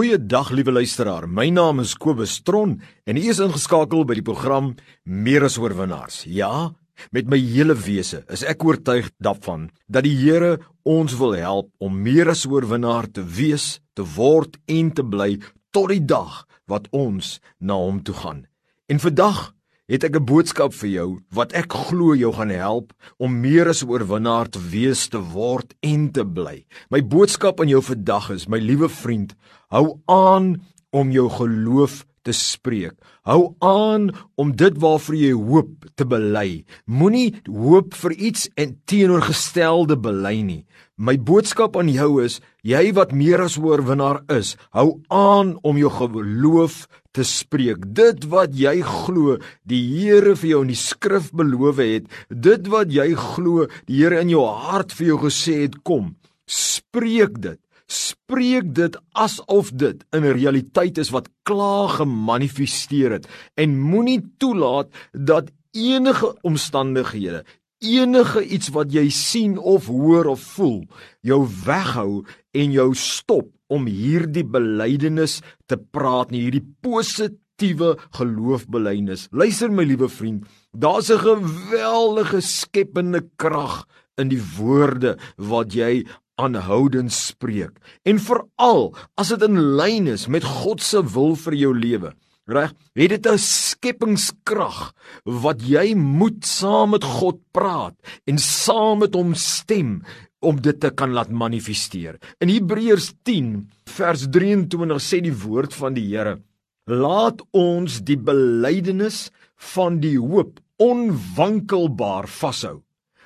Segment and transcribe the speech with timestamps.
[0.00, 1.26] Goeiedag liewe luisteraar.
[1.28, 4.70] My naam is Kobus Tron en u is ingeskakel by die program
[5.04, 6.22] Meer as oorwinnaars.
[6.24, 6.70] Ja,
[7.12, 10.54] met my hele wese is ek oortuig daarvan dat die Here
[10.88, 15.34] ons wil help om meer as oorwinnaar te wees, te word en te bly
[15.68, 18.46] tot die dag wat ons na hom toe gaan.
[18.88, 19.50] En vandag
[19.90, 23.82] het ek 'n boodskap vir jou wat ek glo jou gaan help om meer as
[23.82, 26.64] 'n oorwinnaar te wees, te word en te bly.
[26.90, 29.34] My boodskap aan jou vandag is, my liewe vriend,
[29.68, 32.96] hou aan om jou geloof te spreek.
[33.28, 34.10] Hou aan
[34.40, 36.64] om dit waarvoor jy hoop te bely.
[36.86, 40.62] Moenie hoop vir iets en teenoorgestelde bely nie.
[41.00, 45.88] My boodskap aan jou is, jy wat meer as oorwinnaar is, hou aan om jou
[45.96, 46.82] geloof
[47.16, 47.86] te spreek.
[47.96, 52.92] Dit wat jy glo, die Here vir jou in die skrif beloof het, dit wat
[52.92, 56.14] jy glo, die Here in jou hart vir jou gesê het, kom.
[56.44, 57.60] Spreek dit.
[57.90, 63.26] Spreek dit asof dit in realiteit is wat klaar gemanifesteer het.
[63.58, 67.44] En moenie toelaat dat enige omstandighede
[67.80, 70.82] enige iets wat jy sien of hoor of voel
[71.24, 75.38] jou weghou en jou stop om hierdie belydenis
[75.70, 79.28] te praat nie hierdie positiewe geloofbelydenis.
[79.32, 80.44] Luister my liewe vriend
[80.76, 83.86] daar's 'n geweldige skepende krag
[84.18, 86.04] in die woorde wat jy
[86.40, 87.76] aanhoudend spreek
[88.08, 92.14] en veral as dit in lyn is met God se wil vir jou lewe
[92.50, 92.72] Reg?
[92.98, 94.92] Het dit 'n skepingskrag
[95.24, 97.94] wat jy moet saam met God praat
[98.26, 100.02] en saam met hom stem
[100.40, 102.18] om dit te kan laat manifesteer.
[102.40, 106.40] In Hebreërs 10 vers 23 sê die woord van die Here:
[106.86, 112.82] Laat ons die belydenis van die hoop onwankelbaar vashou,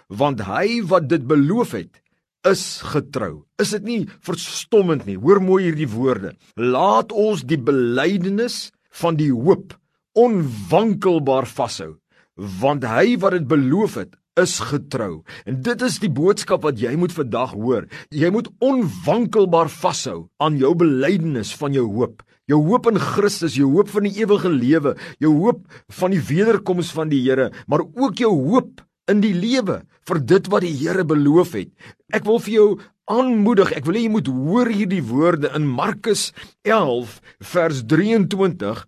[0.08, 2.02] want hy wat dit beloof het,
[2.48, 3.44] is getrou.
[3.58, 5.16] Is dit nie verstommend nie?
[5.20, 6.34] Hoor mooi hierdie woorde.
[6.60, 8.68] Laat ons die belydenis
[9.00, 9.74] van die hoop
[10.14, 11.96] onwankelbaar vashou
[12.60, 16.94] want hy wat dit beloof het is getrou en dit is die boodskap wat jy
[16.98, 22.90] moet vandag hoor jy moet onwankelbaar vashou aan jou belydenis van jou hoop jou hoop
[22.90, 25.62] in Christus jou hoop van die ewige lewe jou hoop
[26.00, 30.50] van die wederkoms van die Here maar ook jou hoop in die lewe vir dit
[30.52, 31.70] wat die Here beloof het
[32.14, 32.68] ek wil vir jou
[33.10, 33.72] aanmoedig.
[33.76, 36.30] Ek wil hê jy moet hoor hierdie woorde in Markus
[36.64, 37.18] 11
[37.52, 38.84] vers 23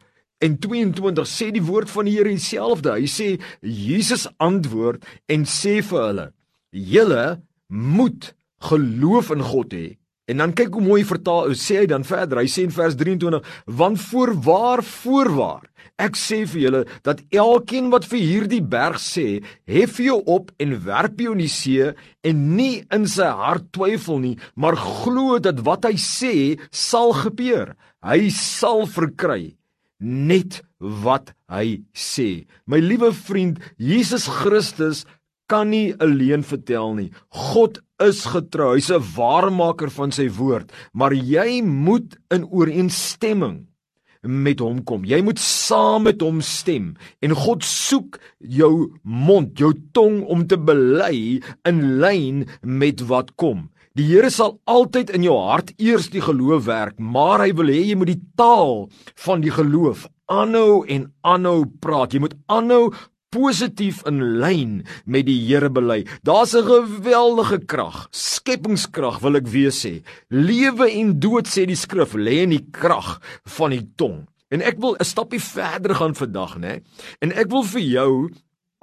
[0.46, 2.96] en 22 sê die woord van die Here dieselfde.
[2.96, 3.28] Hy sê
[3.60, 6.26] Jesus antwoord en sê vir hulle:
[6.72, 7.26] "Julle
[7.68, 8.32] moet
[8.70, 9.86] geloof in God hê
[10.26, 12.42] En dan kyk hoe mooi vertaal sê hy dan verder.
[12.42, 15.64] Hy sê in vers 23: "Want voorwaar voorwaar
[15.98, 20.74] ek sê vir julle dat elkeen wat vir hierdie berg sê, hef jou op en
[20.84, 21.92] werp jou in die see
[22.22, 27.76] en nie in sy hart twyfel nie, maar glo dat wat hy sê sal gebeur,
[28.02, 29.56] hy sal verkry."
[30.00, 32.46] net wat hy sê.
[32.66, 35.04] My liewe vriend, Jesus Christus
[35.50, 37.10] kan nie alleen vertel nie.
[37.30, 38.74] God is getrou.
[38.74, 43.66] Hy's 'n waarmaker van sy woord, maar jy moet in ooreenstemming
[44.22, 45.04] met hom kom.
[45.04, 50.56] Jy moet saam met hom stem en God soek jou mond, jou tong om te
[50.56, 53.70] bely in lyn met wat kom.
[53.96, 57.80] Die Here sal altyd in jou hart eers die geloof werk, maar hy wil hê
[57.80, 58.90] jy moet die taal
[59.24, 62.12] van die geloof aanhou en aanhou praat.
[62.12, 62.90] Jy moet aanhou
[63.34, 66.04] positief in lyn met die Here bely.
[66.22, 70.02] Daar's 'n geweldige krag, skepingskrag wil ek weer sê.
[70.28, 74.26] Lewe en dood sê die skrif lê in die krag van die tong.
[74.50, 76.82] En ek wil 'n stappie verder gaan vandag, né?
[77.20, 78.30] En ek wil vir jou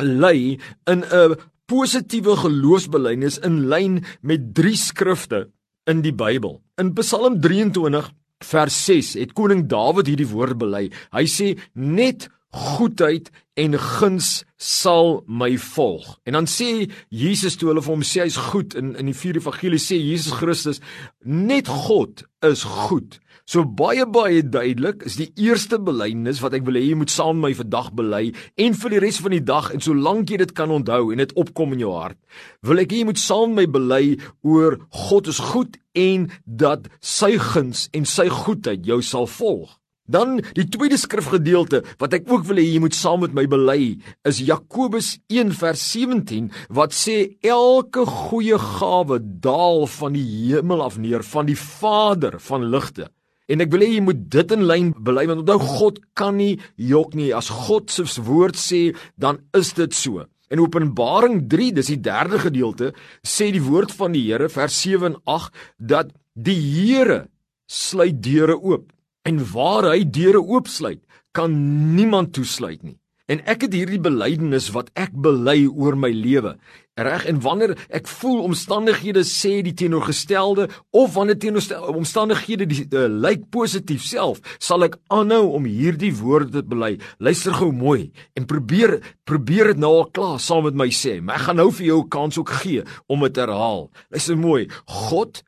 [0.01, 5.49] lei in 'n positiewe geloofsbelydenis in lyn met drie skrifte
[5.87, 6.61] in die Bybel.
[6.77, 8.11] In Psalm 23
[8.43, 10.89] vers 6 het koning Dawid hierdie woord bely.
[11.11, 16.05] Hy sê net goedheid en guns sal my volg.
[16.23, 19.37] En dan sê Jesus toe hulle vir hom sê hy's goed in in die vier
[19.41, 20.81] evangelie sê Jesus Christus
[21.25, 23.19] net God is goed.
[23.45, 27.41] So baie baie duidelik is die eerste belydenis wat ek wil hê jy moet saam
[27.41, 28.23] met my vandag bely
[28.65, 31.35] en vir die res van die dag en solank jy dit kan onthou en dit
[31.43, 32.19] opkom in jou hart.
[32.63, 34.03] Wil ek hê jy moet saam met my bely
[34.47, 34.79] oor
[35.09, 39.75] God is goed en dat sy guns en sy goedheid jou sal volg.
[40.05, 43.93] Dan die tweede skrifgedeelte wat ek ook wil hê jy moet saam met my bely
[44.27, 50.97] is Jakobus 1 vers 17 wat sê elke goeie gawe daal van die hemel af
[50.99, 53.07] neer van die Vader van ligte.
[53.47, 56.57] En ek wil hê jy moet dit in lyn bely want onthou God kan nie
[56.75, 60.25] jok nie as God se woord sê dan is dit so.
[60.51, 62.91] In Openbaring 3, dis die derde gedeelte,
[63.25, 67.23] sê die woord van die Here vers 7 en 8 dat die Here
[67.71, 68.91] sluit deure oop.
[69.23, 71.53] En waar hy deure oopsluit, kan
[71.95, 72.99] niemand toesluit nie.
[73.31, 76.57] En ek het hierdie belydenis wat ek bely oor my lewe.
[76.99, 83.07] Reg en wanneer ek voel omstandighede sê die teenoorgestelde of wanneer teenoorgestelde omstandighede die uh,
[83.07, 86.97] lyk positief self, sal ek aanhou om hierdie woorde te bely.
[87.23, 91.15] Luister gou mooi en probeer probeer dit nou al klaar saam met my sê.
[91.23, 93.89] Maar ek gaan nou vir jou 'n kans ook gee om dit te herhaal.
[94.11, 94.67] Luister mooi.
[94.85, 95.43] God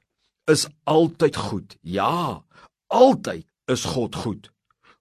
[0.48, 1.78] is altyd goed.
[1.84, 2.42] Ja,
[2.88, 4.52] altyd is God goed.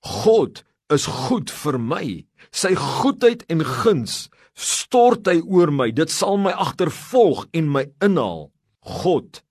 [0.01, 0.63] God
[0.93, 2.07] is goed vir my.
[2.53, 5.91] Sy goedheid en guns stort hy oor my.
[5.91, 8.51] Dit sal my agtervolg en my inhaal.
[8.85, 9.43] God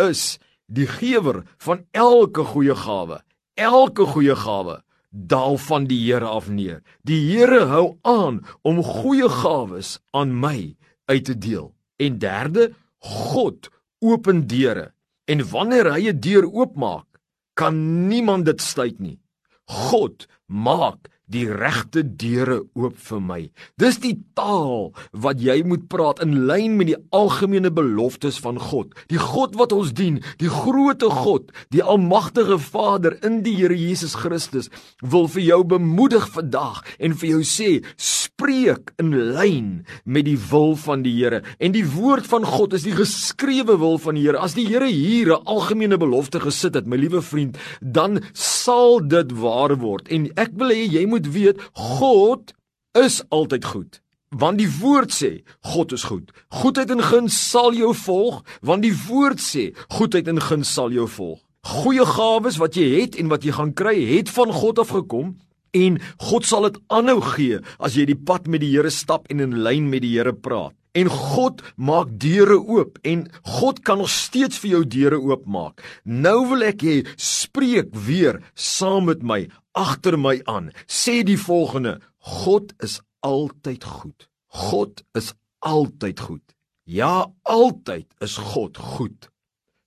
[0.00, 3.20] is die gewer van elke goeie gawe.
[3.60, 4.80] Elke goeie gawe
[5.12, 6.80] daal van die Here af neer.
[7.04, 10.74] Die Here hou aan om goeie gawes aan my
[11.06, 11.74] uit te deel.
[12.00, 13.68] En derde, God
[14.00, 14.92] open deure.
[15.28, 17.06] En wanneer hy 'n deur oopmaak,
[17.54, 19.18] kan niemand dit sluit nie.
[19.64, 23.40] God maak die regte deure oop vir my.
[23.80, 24.92] Dis die taal
[25.24, 28.92] wat jy moet praat in lyn met die algemene beloftes van God.
[29.12, 34.16] Die God wat ons dien, die grootte God, die almagtige Vader in die Here Jesus
[34.18, 34.70] Christus
[35.00, 39.70] wil vir jou bemoedig vandag en vir jou sê spreek in lyn
[40.04, 41.42] met die wil van die Here.
[41.62, 44.40] En die woord van God is die geskrewe wil van die Here.
[44.40, 48.20] As die Here hier 'n algemene belofte gesit het, my liewe vriend, dan
[48.62, 50.08] sal dit waar word.
[50.12, 51.60] En ek wil hê jy moet weet
[51.98, 52.54] God
[52.98, 54.00] is altyd goed.
[54.32, 55.42] Want die woord sê
[55.74, 56.32] God is goed.
[56.62, 61.08] Goedheid en guns sal jou volg, want die woord sê goedheid en guns sal jou
[61.18, 61.40] volg.
[61.62, 65.36] Goeie gawes wat jy het en wat jy gaan kry, het van God af gekom
[65.72, 69.40] en God sal dit aanhou gee as jy die pad met die Here stap en
[69.44, 70.74] in lyn met die Here praat.
[70.92, 73.24] En God maak deure oop en
[73.58, 75.80] God kan nog steeds vir jou deure oopmaak.
[76.04, 80.70] Nou wil ek hê spreek weer saam met my agter my aan.
[80.84, 84.28] Sê die volgende: God is altyd goed.
[84.52, 85.32] God is
[85.64, 86.44] altyd goed.
[86.84, 89.30] Ja, altyd is God goed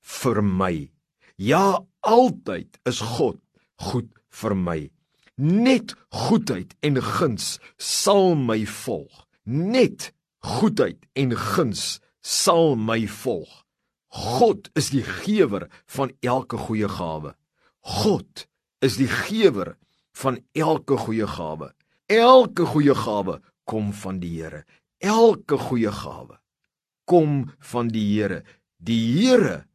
[0.02, 0.90] vir my.
[1.38, 3.38] Ja, altyd is God
[3.92, 4.10] goed
[4.42, 4.80] vir my.
[5.36, 9.26] Net goedheid en guns sal my volg.
[9.44, 10.15] Net
[10.46, 13.64] goedheid en guns sal my volg.
[14.16, 17.34] God is die gewer van elke goeie gawe.
[17.82, 18.46] God
[18.86, 19.76] is die gewer
[20.16, 21.72] van elke goeie gawe.
[22.08, 24.64] Elke goeie gawe kom van die Here.
[25.04, 26.40] Elke goeie gawe
[27.10, 28.44] kom van die Here.
[28.78, 29.66] Die Here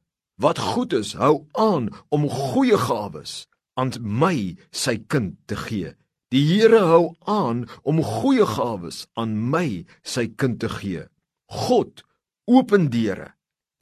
[0.40, 3.44] wat goed is, hou aan om goeie gawes
[3.76, 5.92] aan my sy kind te gee.
[6.30, 11.08] Die Here hou aan om goeie gawes aan my, sy kind te gee.
[11.50, 12.04] God
[12.46, 13.32] open deure.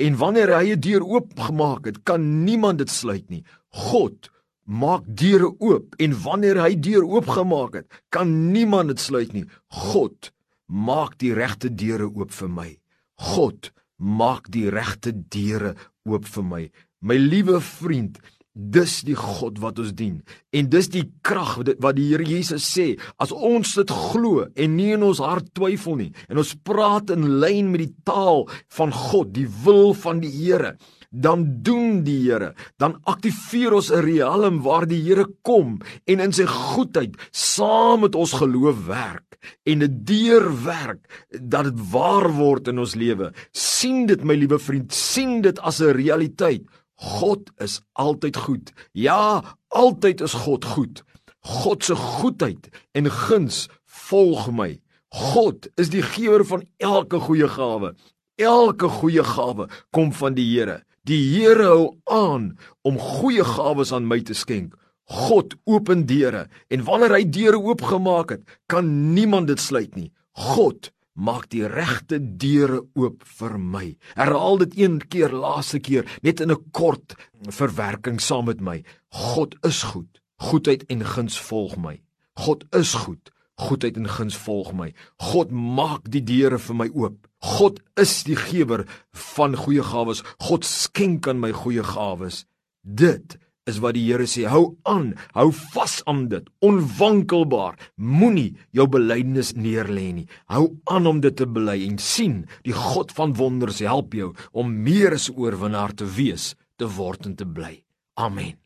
[0.00, 3.44] En wanneer hy 'n deur oopgemaak het, kan niemand dit sluit nie.
[3.68, 4.30] God
[4.64, 9.44] maak deure oop en wanneer hy deur oopgemaak het, kan niemand dit sluit nie.
[9.68, 10.32] God
[10.66, 12.78] maak die regte deure oop vir my.
[13.16, 15.74] God maak die regte deure
[16.04, 16.70] oop vir my.
[17.00, 18.18] My liewe vriend,
[18.58, 20.16] Dis die God wat ons dien.
[20.50, 24.90] En dis die krag wat die Here Jesus sê, as ons dit glo en nie
[24.96, 29.30] in ons hart twyfel nie en ons praat in lyn met die taal van God,
[29.36, 30.74] die wil van die Here,
[31.14, 32.50] dan doen die Here,
[32.82, 38.14] dan aktiveer ons 'n riem waar die Here kom en in sy goedheid saam met
[38.14, 43.32] ons geloof werk en 'n deur werk dat dit waar word in ons lewe.
[43.52, 46.62] sien dit my liewe vriend, sien dit as 'n realiteit.
[46.98, 48.72] God is altyd goed.
[48.92, 51.04] Ja, altyd is God goed.
[51.38, 54.80] God se goedheid en guns volg my.
[55.08, 57.94] God is die gewer van elke goeie gawe.
[58.36, 60.82] Elke goeie gawe kom van die Here.
[61.08, 62.50] Die Here hou aan
[62.82, 64.74] om goeie gawes aan my te skenk.
[65.08, 70.10] God open deure en wanneer hy deure oopgemaak het, kan niemand dit sluit nie.
[70.36, 73.86] God maak die regte deure oop vir my.
[74.14, 77.16] Herhaal dit een keer, laaste keer, net in 'n kort
[77.50, 78.84] verwerking saam met my.
[79.10, 80.20] God is goed.
[80.38, 82.00] Goedheid en guns volg my.
[82.34, 83.32] God is goed.
[83.58, 84.92] Goedheid en guns volg my.
[85.16, 87.26] God maak die deure vir my oop.
[87.42, 90.22] God is die gewer van goeie gawes.
[90.38, 92.44] God skenk aan my goeie gawes.
[92.82, 94.46] Dit is wat die Here sê.
[94.50, 96.46] Hou aan, hou vas aan dit.
[96.64, 97.78] Onwankelbaar.
[97.96, 100.28] Moenie jou belydenis neerlê nie.
[100.52, 104.72] Hou aan om dit te bely en sien, die God van wonders help jou om
[104.84, 107.78] meer as oorwinnaar te wees, te word en te bly.
[108.18, 108.56] Amen.